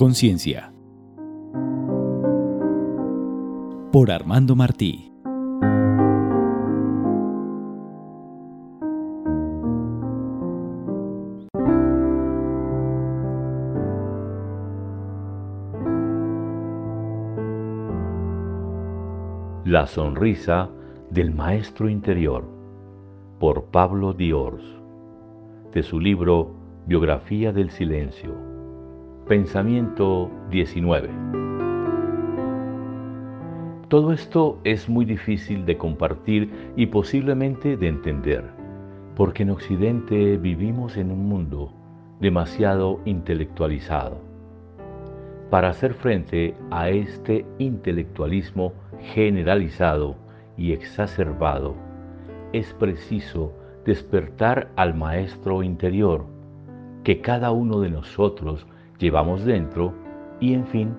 [0.00, 0.72] Conciencia.
[3.92, 5.12] Por Armando Martí.
[19.66, 20.70] La sonrisa
[21.10, 22.48] del maestro interior
[23.38, 24.64] por Pablo Diors
[25.74, 26.54] de su libro
[26.86, 28.49] Biografía del Silencio
[29.30, 31.08] Pensamiento 19.
[33.86, 38.42] Todo esto es muy difícil de compartir y posiblemente de entender,
[39.14, 41.72] porque en Occidente vivimos en un mundo
[42.18, 44.18] demasiado intelectualizado.
[45.48, 48.72] Para hacer frente a este intelectualismo
[49.14, 50.16] generalizado
[50.56, 51.76] y exacerbado,
[52.52, 53.52] es preciso
[53.86, 56.26] despertar al maestro interior
[57.04, 58.66] que cada uno de nosotros
[59.00, 59.94] llevamos dentro
[60.40, 60.94] y en fin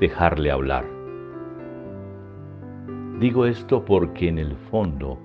[0.00, 0.84] dejarle hablar.
[3.20, 5.18] Digo esto porque en el fondo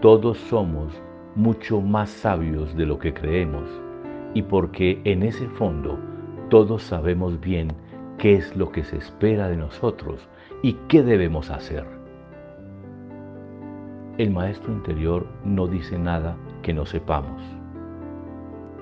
[0.00, 1.00] todos somos
[1.34, 3.68] mucho más sabios de lo que creemos
[4.34, 5.98] y porque en ese fondo
[6.50, 7.68] todos sabemos bien
[8.18, 10.28] qué es lo que se espera de nosotros
[10.62, 11.86] y qué debemos hacer.
[14.18, 17.40] El maestro interior no dice nada que no sepamos.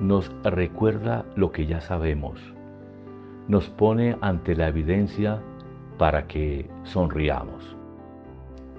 [0.00, 2.49] Nos recuerda lo que ya sabemos
[3.50, 5.40] nos pone ante la evidencia
[5.98, 7.76] para que sonriamos.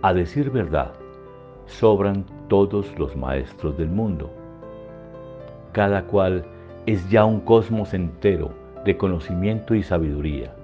[0.02, 0.94] A decir verdad,
[1.66, 4.32] sobran todos los maestros del mundo.
[5.74, 6.46] Cada cual
[6.86, 8.54] es ya un cosmos entero
[8.86, 10.56] de conocimiento y sabiduría.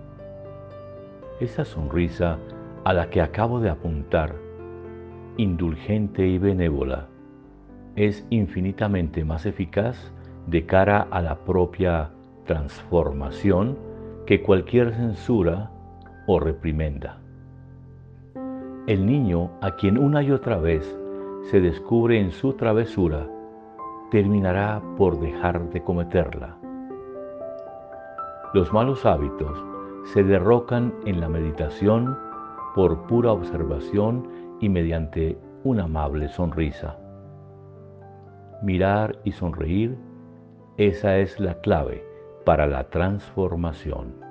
[1.41, 2.37] Esa sonrisa
[2.85, 4.33] a la que acabo de apuntar,
[5.35, 7.07] indulgente y benévola,
[7.97, 10.13] es infinitamente más eficaz
[10.45, 12.09] de cara a la propia
[12.45, 13.86] transformación
[14.27, 15.71] que cualquier censura
[16.27, 17.21] o reprimenda.
[18.85, 20.85] El niño a quien una y otra vez
[21.49, 23.25] se descubre en su travesura,
[24.11, 26.57] terminará por dejar de cometerla.
[28.53, 29.63] Los malos hábitos
[30.13, 32.17] se derrocan en la meditación
[32.75, 34.27] por pura observación
[34.59, 36.97] y mediante una amable sonrisa.
[38.61, 39.97] Mirar y sonreír,
[40.75, 42.05] esa es la clave
[42.45, 44.26] para la transformación.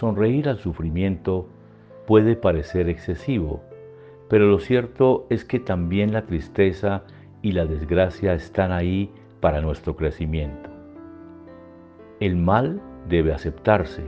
[0.00, 1.46] Sonreír al sufrimiento
[2.06, 3.60] puede parecer excesivo,
[4.30, 7.02] pero lo cierto es que también la tristeza
[7.42, 9.10] y la desgracia están ahí
[9.40, 10.70] para nuestro crecimiento.
[12.18, 14.02] El mal debe aceptarse,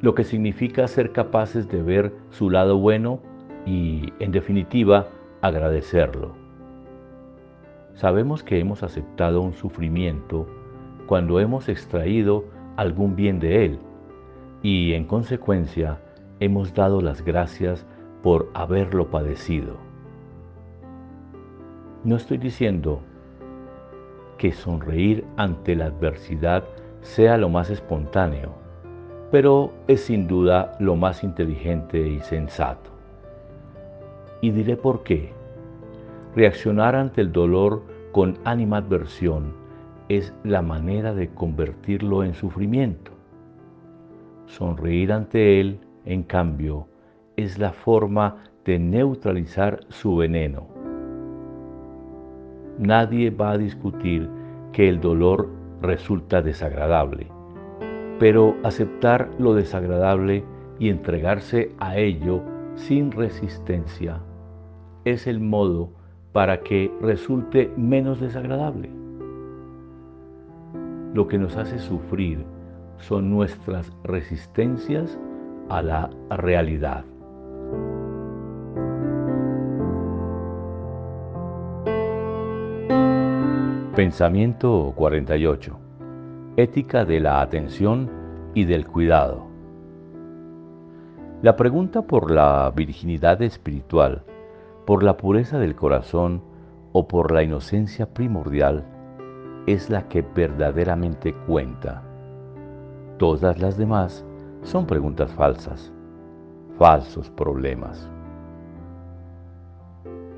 [0.00, 3.18] lo que significa ser capaces de ver su lado bueno
[3.66, 5.08] y, en definitiva,
[5.40, 6.36] agradecerlo.
[7.94, 10.46] Sabemos que hemos aceptado un sufrimiento
[11.08, 12.44] cuando hemos extraído
[12.76, 13.80] algún bien de él
[14.62, 16.00] y en consecuencia
[16.40, 17.86] hemos dado las gracias
[18.22, 19.76] por haberlo padecido.
[22.04, 23.00] No estoy diciendo
[24.36, 26.64] que sonreír ante la adversidad
[27.02, 28.54] sea lo más espontáneo,
[29.30, 32.90] pero es sin duda lo más inteligente y sensato.
[34.40, 35.32] Y diré por qué.
[36.34, 37.82] Reaccionar ante el dolor
[38.12, 39.52] con animadversión
[40.08, 43.17] es la manera de convertirlo en sufrimiento.
[44.48, 46.88] Sonreír ante él, en cambio,
[47.36, 50.66] es la forma de neutralizar su veneno.
[52.78, 54.28] Nadie va a discutir
[54.72, 55.50] que el dolor
[55.82, 57.26] resulta desagradable,
[58.18, 60.44] pero aceptar lo desagradable
[60.78, 62.42] y entregarse a ello
[62.74, 64.20] sin resistencia
[65.04, 65.90] es el modo
[66.32, 68.90] para que resulte menos desagradable.
[71.12, 72.44] Lo que nos hace sufrir
[72.98, 75.18] son nuestras resistencias
[75.68, 77.04] a la realidad.
[83.94, 85.78] Pensamiento 48.
[86.56, 88.10] Ética de la atención
[88.54, 89.46] y del cuidado.
[91.42, 94.24] La pregunta por la virginidad espiritual
[94.88, 96.42] por la pureza del corazón
[96.92, 98.86] o por la inocencia primordial
[99.66, 102.07] es la que verdaderamente cuenta.
[103.18, 104.24] Todas las demás
[104.62, 105.92] son preguntas falsas,
[106.78, 108.08] falsos problemas.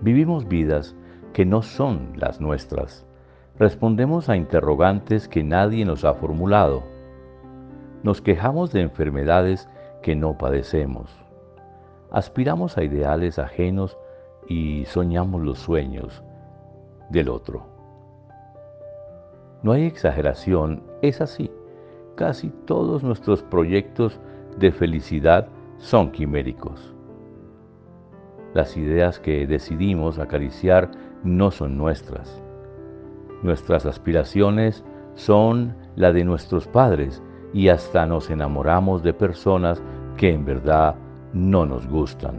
[0.01, 0.97] Vivimos vidas
[1.35, 3.07] que no son las nuestras.
[3.59, 6.83] Respondemos a interrogantes que nadie nos ha formulado.
[8.03, 9.69] Nos quejamos de enfermedades
[10.03, 11.15] que no padecemos.
[12.11, 13.99] Aspiramos a ideales ajenos
[14.49, 16.23] y soñamos los sueños
[17.11, 17.67] del otro.
[19.63, 21.51] No hay exageración, es así,
[22.21, 24.21] casi todos nuestros proyectos
[24.59, 26.95] de felicidad son quiméricos.
[28.53, 30.91] Las ideas que decidimos acariciar
[31.25, 32.43] no son nuestras.
[33.43, 34.85] Nuestras aspiraciones
[35.15, 37.23] son la de nuestros padres
[37.55, 39.83] y hasta nos enamoramos de personas
[40.19, 40.97] que en verdad
[41.33, 42.35] no nos gustan.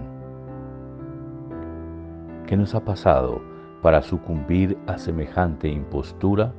[2.46, 3.42] ¿Qué nos ha pasado
[3.82, 6.54] para sucumbir a semejante impostura?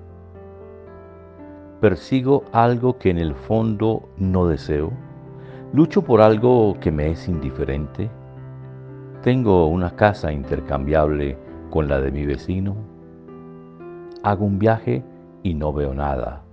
[1.83, 4.93] ¿Persigo algo que en el fondo no deseo?
[5.73, 8.09] ¿Lucho por algo que me es indiferente?
[9.21, 11.37] ¿Tengo una casa intercambiable
[11.71, 12.77] con la de mi vecino?
[14.23, 15.03] Hago un viaje
[15.43, 16.45] y no veo nada.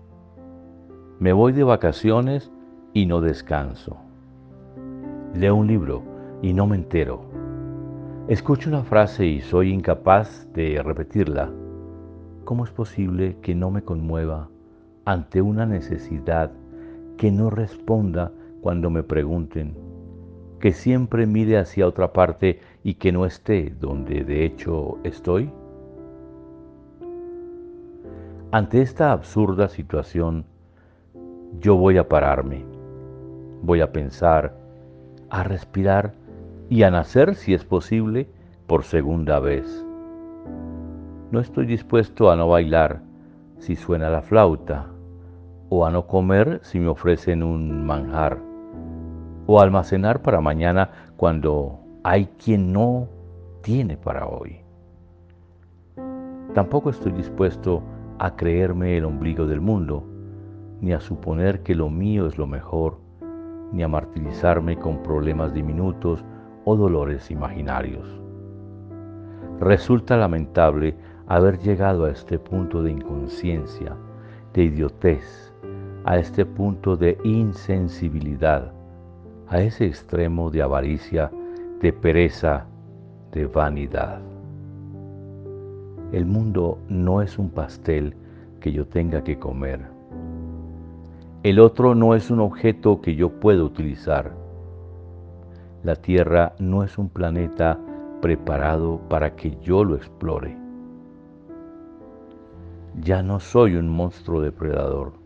[1.19, 2.51] Me voy de vacaciones
[2.93, 3.97] y no descanso.
[5.35, 6.01] Leo un libro
[6.41, 7.21] y no me entero.
[8.29, 11.51] Escucho una frase y soy incapaz de repetirla.
[12.45, 14.49] ¿Cómo es posible que no me conmueva
[15.09, 16.51] ante una necesidad
[17.17, 19.75] que no responda cuando me pregunten,
[20.59, 25.49] que siempre mire hacia otra parte y que no esté donde de hecho estoy?
[28.51, 30.45] Ante esta absurda situación,
[31.59, 32.63] yo voy a pararme,
[33.63, 34.59] voy a pensar,
[35.31, 36.13] a respirar
[36.69, 38.27] y a nacer, si es posible,
[38.67, 39.83] por segunda vez.
[41.31, 43.01] No estoy dispuesto a no bailar
[43.57, 44.91] si suena la flauta,
[45.69, 48.39] o a no comer si me ofrecen un manjar,
[49.45, 53.07] o almacenar para mañana cuando hay quien no
[53.61, 54.61] tiene para hoy.
[56.53, 57.83] Tampoco estoy dispuesto
[58.17, 60.03] a creerme el ombligo del mundo,
[60.81, 62.97] ni a suponer que lo mío es lo mejor,
[63.71, 66.23] ni a martirizarme con problemas diminutos
[66.65, 68.07] o dolores imaginarios.
[69.59, 70.95] Resulta lamentable
[71.27, 73.95] haber llegado a este punto de inconsciencia,
[74.53, 75.48] de idiotez,
[76.09, 78.71] a este punto de insensibilidad,
[79.47, 81.29] a ese extremo de avaricia,
[81.81, 82.65] de pereza,
[83.31, 84.19] de vanidad.
[86.11, 88.15] El mundo no es un pastel
[88.59, 89.81] que yo tenga que comer.
[91.43, 94.31] El otro no es un objeto que yo pueda utilizar.
[95.83, 97.77] La Tierra no es un planeta
[98.19, 100.57] preparado para que yo lo explore.
[102.99, 105.18] Ya no soy un monstruo depredador.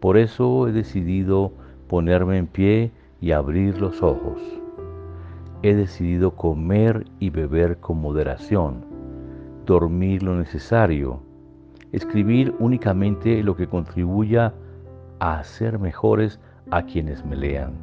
[0.00, 1.52] Por eso he decidido
[1.88, 4.40] ponerme en pie y abrir los ojos.
[5.62, 8.96] He decidido comer y beber con moderación
[9.66, 11.20] dormir lo necesario,
[11.92, 14.54] escribir únicamente lo que contribuya
[15.18, 16.40] a hacer mejores
[16.70, 17.74] a quienes me lean,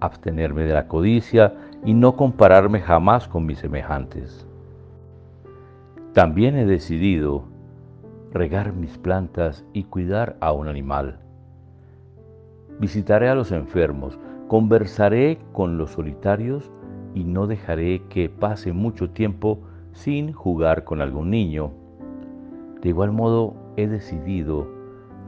[0.00, 1.54] abstenerme de la codicia
[1.84, 4.46] y no compararme jamás con mis semejantes.
[6.12, 7.44] También he decidido
[8.32, 11.18] regar mis plantas y cuidar a un animal.
[12.80, 16.70] Visitaré a los enfermos, conversaré con los solitarios
[17.14, 19.60] y no dejaré que pase mucho tiempo
[19.92, 21.72] sin jugar con algún niño.
[22.82, 24.68] De igual modo, he decidido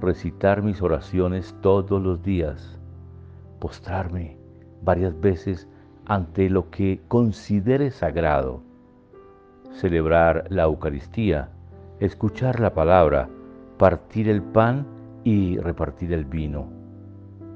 [0.00, 2.78] recitar mis oraciones todos los días,
[3.58, 4.36] postrarme
[4.82, 5.68] varias veces
[6.06, 8.62] ante lo que considere sagrado,
[9.72, 11.50] celebrar la Eucaristía,
[12.00, 13.28] escuchar la palabra,
[13.76, 14.86] partir el pan
[15.22, 16.66] y repartir el vino,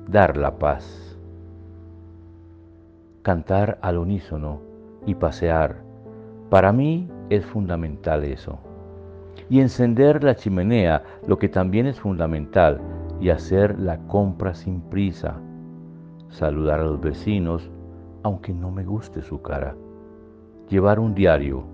[0.07, 1.19] dar la paz,
[3.23, 4.61] cantar al unísono
[5.07, 5.83] y pasear,
[6.51, 8.59] para mí es fundamental eso.
[9.49, 12.81] Y encender la chimenea, lo que también es fundamental,
[13.21, 15.41] y hacer la compra sin prisa.
[16.29, 17.71] Saludar a los vecinos,
[18.23, 19.75] aunque no me guste su cara.
[20.69, 21.74] Llevar un diario.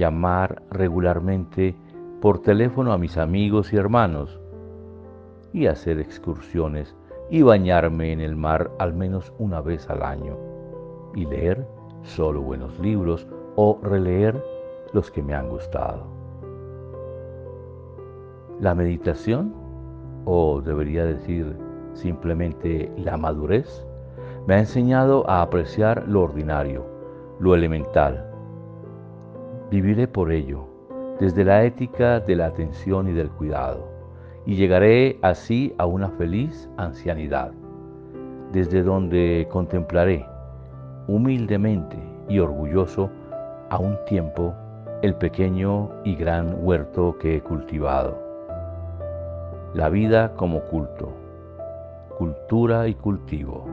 [0.00, 1.76] Llamar regularmente
[2.22, 4.40] por teléfono a mis amigos y hermanos.
[5.52, 6.96] Y hacer excursiones
[7.28, 10.38] y bañarme en el mar al menos una vez al año.
[11.14, 11.68] Y leer
[12.00, 14.42] solo buenos libros o releer
[14.94, 16.06] los que me han gustado.
[18.58, 19.52] La meditación,
[20.24, 21.58] o debería decir
[21.92, 23.86] simplemente la madurez,
[24.46, 26.86] me ha enseñado a apreciar lo ordinario,
[27.38, 28.29] lo elemental.
[29.70, 30.66] Viviré por ello,
[31.20, 33.88] desde la ética de la atención y del cuidado,
[34.44, 37.52] y llegaré así a una feliz ancianidad,
[38.52, 40.26] desde donde contemplaré
[41.06, 41.96] humildemente
[42.28, 43.10] y orgulloso
[43.68, 44.54] a un tiempo
[45.02, 48.18] el pequeño y gran huerto que he cultivado.
[49.74, 51.12] La vida como culto,
[52.18, 53.66] cultura y cultivo.